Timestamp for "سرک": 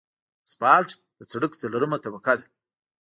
1.31-1.51